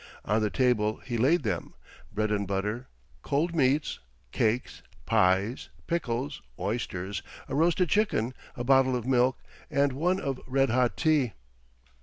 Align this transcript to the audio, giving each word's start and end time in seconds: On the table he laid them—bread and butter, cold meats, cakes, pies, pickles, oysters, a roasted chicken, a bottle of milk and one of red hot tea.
On 0.25 0.41
the 0.41 0.49
table 0.49 0.97
he 1.05 1.15
laid 1.15 1.43
them—bread 1.43 2.31
and 2.31 2.47
butter, 2.47 2.87
cold 3.21 3.53
meats, 3.53 3.99
cakes, 4.31 4.81
pies, 5.05 5.69
pickles, 5.85 6.41
oysters, 6.59 7.21
a 7.47 7.53
roasted 7.53 7.89
chicken, 7.89 8.33
a 8.57 8.63
bottle 8.63 8.95
of 8.95 9.05
milk 9.05 9.37
and 9.69 9.93
one 9.93 10.19
of 10.19 10.41
red 10.47 10.71
hot 10.71 10.97
tea. 10.97 11.33